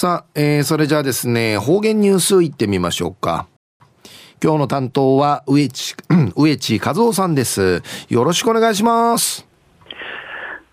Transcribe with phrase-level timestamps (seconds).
[0.00, 3.48] さあ、えー、それじゃあですね、方言ニュースいってみましょうか。
[4.40, 5.96] 今日の担当は植地、
[6.36, 7.82] 植地和夫さんです。
[8.08, 9.44] よろしくお願いします。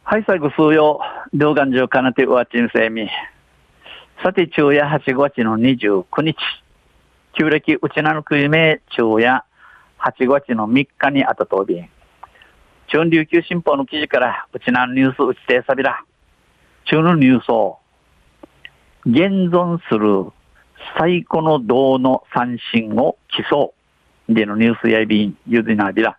[0.04, 1.00] はい、最後、数曜、
[1.34, 3.10] 動画上かなてうわちんせみ。
[4.22, 6.36] さて、昼夜8月の29日、
[7.34, 9.44] 旧暦うちなのくいめ昼夜
[9.98, 11.84] 8月の3日にあたとび。
[12.90, 16.06] 中琉球新報の記事から、うちなのニュースうちてさびら。
[16.86, 17.80] 中のニュースを、
[19.08, 20.32] 現存する
[20.98, 23.20] 最古の銅の三振を
[23.52, 23.76] 競
[24.28, 24.34] う。
[24.34, 26.18] でのニュースやいびん、ゆずなびら。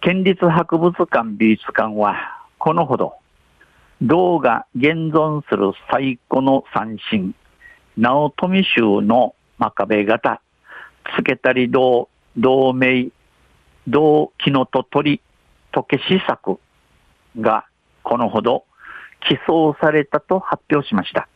[0.00, 2.16] 県立博物館美術館は、
[2.56, 3.16] このほど、
[4.00, 7.34] 銅が現存する最古の三振、
[7.98, 10.40] 直富州の真壁型、
[11.18, 13.08] つけたり銅、銅名、
[13.86, 15.20] 銅木のと鳥、
[15.74, 16.58] 溶けし作
[17.38, 17.66] が
[18.02, 18.64] このほど
[19.20, 21.28] 寄贈されたと発表しました。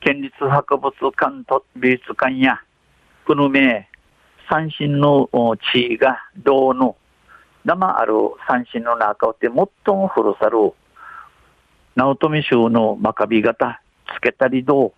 [0.00, 2.60] 県立博物館と美術館や、
[3.26, 3.88] この名、
[4.48, 5.28] 三振の
[5.72, 6.96] 地位が銅の
[7.64, 8.12] 生ある
[8.46, 9.56] 三振の中で最
[9.94, 10.72] も古さる、
[11.96, 13.80] 直富州の真壁型、
[14.16, 14.92] つけたり銅、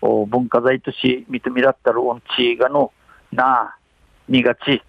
[0.00, 2.00] 文化財とし認めらったる
[2.36, 2.92] 地位がの
[3.30, 3.76] な、
[4.28, 4.82] みがち、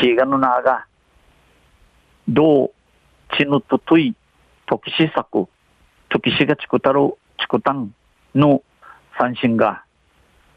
[0.00, 0.86] ちいがのなあが、
[2.28, 2.70] どう、
[3.36, 4.14] ちぬととい、
[4.66, 5.48] ときしさく、
[6.08, 7.94] ときしがちくたる、ちくたん
[8.34, 8.62] の
[9.18, 9.84] 三振が、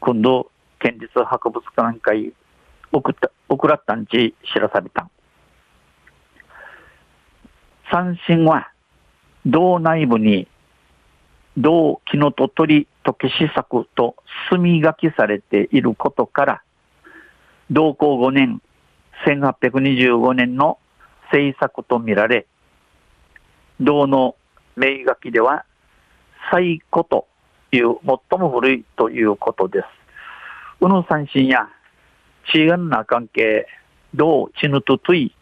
[0.00, 2.32] 今度、県立博物館会、
[2.92, 5.08] 送った、送らったんち、知らされた。
[7.92, 8.70] 三振は、
[9.46, 10.48] 道内部に、
[11.56, 14.16] 道木のと鳥、とけし作と
[14.50, 16.62] 墨書きされていることから、
[17.70, 18.60] 同行5年、
[19.26, 20.78] 1825年の
[21.32, 22.46] 制作とみられ、
[23.80, 24.36] 銅の
[24.76, 25.64] 名書きでは、
[26.50, 27.26] 最古と
[27.72, 27.96] いう
[28.30, 29.86] 最も古いということです。
[30.80, 31.68] うぬ三振や、
[32.52, 33.66] チーガンな関係、
[34.14, 35.34] 銅、チヌトトゥイ、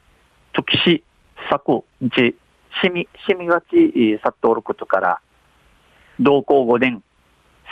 [0.52, 1.02] トキシ、
[1.50, 1.84] 作、
[2.14, 2.36] ち、
[2.80, 5.20] しみ、しみがち、さっとおることから、
[6.20, 7.02] 同行5年、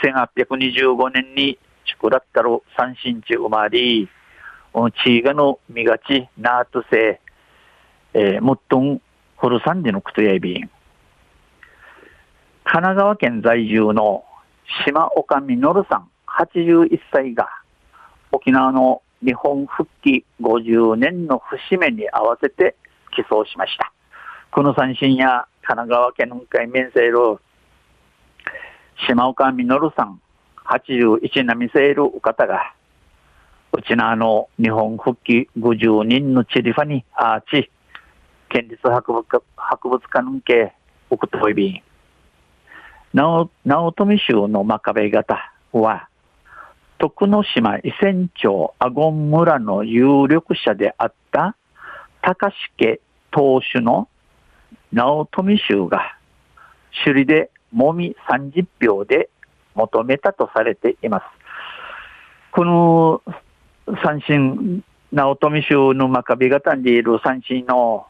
[0.03, 7.21] 1825年に、チクラッタル三振地生まれ、チーガのみがち、ナートセ、
[8.13, 9.01] えー、もっとん、
[9.39, 10.61] フルサンディのクトヤイビン。
[10.63, 10.69] 神
[12.63, 14.25] 奈川県在住の
[14.83, 17.47] 島岡実さん、81歳が、
[18.31, 22.75] 沖縄の日本復帰50年の節目に合わせて
[23.15, 23.93] 起訴しました。
[24.51, 27.37] この三振や神奈川県の海面せる
[29.07, 30.19] 島岡実さん、
[30.65, 32.73] 81並せる方が、
[33.71, 37.69] うちなの日本復帰50人のチリファにアーチ、
[38.49, 39.25] 県立博物
[39.55, 40.73] 博物館の系、
[41.09, 41.81] 奥といびん。
[43.13, 46.07] 直富州の真壁型は、
[46.99, 51.55] 徳之島伊仙町阿権村の有力者であった
[52.21, 52.99] 高重
[53.31, 54.07] 当主の
[54.91, 56.17] 直富州が
[57.03, 59.29] 首里でもみ30票で
[59.75, 61.23] 求めたとされています。
[62.51, 63.21] この
[64.03, 68.06] 三振、直富州の真壁型にいる三振の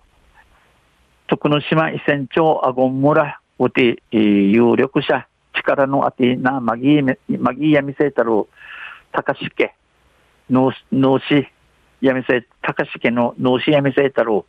[1.28, 7.02] 徳之島伊仙町阿権村おて、有力者、力のあてな、まぎ、
[7.38, 8.48] まぎやみせたる、
[9.12, 9.76] たかしけ、
[10.50, 11.48] の、のし、
[12.00, 14.44] やみせ、たかしけの、のしやみせたる、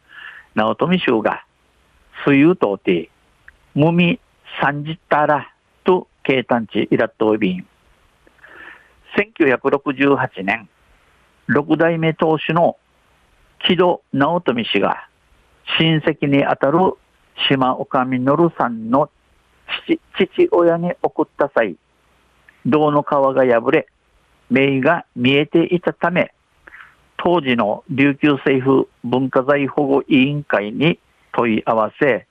[0.55, 1.45] なおとみしゅうが、
[2.25, 3.11] すゆうとおて、
[3.75, 4.21] むみ、
[4.61, 5.53] さんじったら、
[5.83, 7.67] と、けいたんち、いらっとおびん。
[9.17, 10.69] 1968年、
[11.49, 12.77] 六代目当主の
[13.67, 15.08] 木戸直富氏が
[15.79, 16.79] 親戚にあたる
[17.49, 19.11] 島岡実さんの
[19.87, 21.77] 父父親に送った際、
[22.65, 23.87] 銅の皮が破れ、
[24.51, 26.33] 名が見えていたため、
[27.19, 30.99] 当時の琉球政府文化財保護委員会に
[31.33, 32.27] 問い合わせ、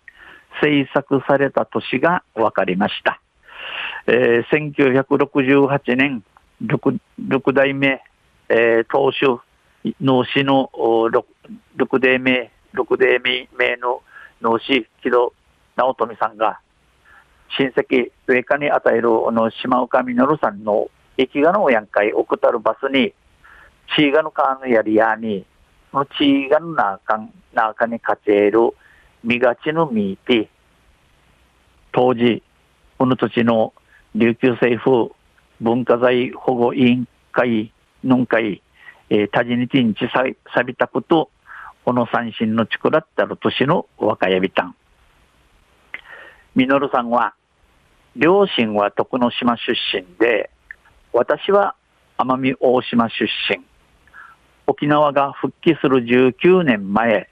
[0.62, 3.22] 制作された年が分かりました。
[4.08, 6.24] えー、1968年
[6.64, 8.02] 6、6代目、
[8.50, 9.40] えー、当主
[10.02, 11.24] 農師の 6,
[11.78, 14.02] 6代目、6代目の
[14.42, 15.34] 農師、木戸
[15.76, 16.60] 直富さんが、
[17.58, 23.14] 親戚、上下に与える、あの、島岡実さんの駅がのやんかい、送ったるバスに、
[23.96, 25.46] チーガの川のやりやに、
[25.92, 27.20] そのチーガの中
[27.54, 28.60] 中にかえる、
[29.24, 30.50] みがちのみいて、
[31.92, 32.44] 当時、
[32.98, 33.74] この土地の
[34.16, 35.12] 琉球政府
[35.62, 37.72] 文化財保護委員会
[38.04, 38.62] のんかい、
[39.10, 40.24] えー、多治にてんちさ
[40.54, 41.30] さびたこと、
[41.88, 44.76] この三振のちくらったる年の若やびたん。
[46.54, 47.34] みのるさんは、
[48.18, 50.50] 両親は徳之島出身で、
[51.14, 51.76] 私は
[52.18, 53.64] 奄美大島出身。
[54.68, 57.30] 沖縄が復帰する19年前、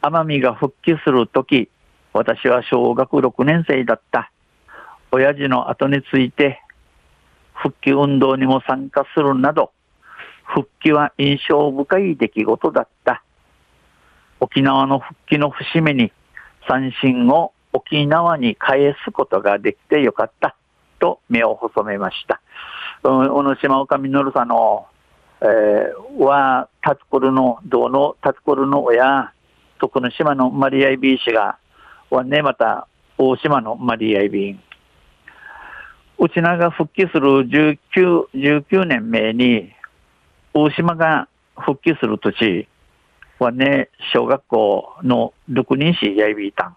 [0.00, 1.68] 奄美が復帰するとき、
[2.12, 4.30] 私は小学6年生だった。
[5.10, 6.62] 親父の後について、
[7.52, 9.72] 復帰運動にも参加するなど、
[10.44, 13.24] 復帰は印象深い出来事だった。
[14.42, 16.12] 沖縄の復帰の節目に
[16.68, 20.56] 三振を沖縄に返すことができてよかった
[20.98, 22.40] と目を細めました。
[23.04, 24.86] 小野島岡実さんの、
[25.42, 29.32] えー、は、タツコルの、道のタツコルの親、
[29.78, 31.58] 徳の島のマリアイビー氏が、
[32.10, 32.88] はね、また、
[33.18, 34.58] 大島のマリアイビー。
[36.18, 39.72] うちなが復帰する19、19年目に、
[40.52, 42.68] 大島が復帰する年
[43.42, 46.76] はね、小学校の6人しやいびいたん。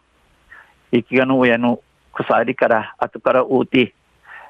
[0.92, 1.82] 生きがの親の
[2.14, 3.94] 草ありから後からううて、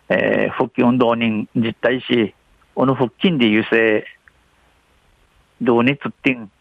[0.10, 2.34] えー、復帰運動人実態し、
[2.74, 4.06] この復帰で優勢、
[5.62, 6.52] どうにつってん、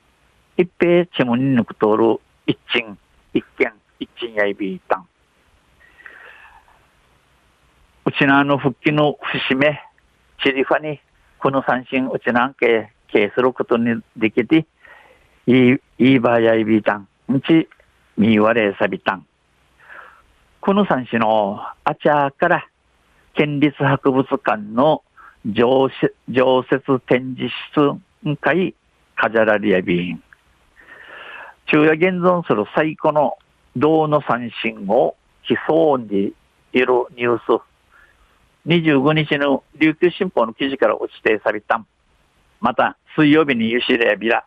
[0.56, 2.98] 一平チェムに抜くとる一鎮、
[3.32, 5.08] 一軒、一鎮やいびいたん。
[8.06, 9.80] うちなの復帰の節目、
[10.42, 11.00] チリファに、
[11.38, 14.66] この三振うちなんけ、けすることにできて、
[15.46, 17.08] いい、いいばやいびたん。
[17.28, 17.68] うち、
[18.16, 19.26] みわれさびたん。
[20.60, 22.66] この三市のあちゃから
[23.34, 25.02] 県立博物館の
[25.44, 25.90] 常
[26.30, 28.74] 常設展示室会
[29.16, 30.22] 飾られやびん。
[31.66, 33.36] 昼夜現存する最古の
[33.76, 36.32] 銅の三振を競に
[36.72, 36.86] いる
[37.16, 37.62] ニュース。
[38.66, 41.86] 25日の琉球新報の記事から落ちてさびたん。
[42.62, 44.46] また、水曜日にゆしれびら、